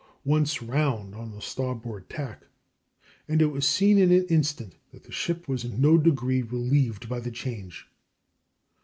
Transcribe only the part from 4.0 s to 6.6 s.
an instant that the ship was in no degree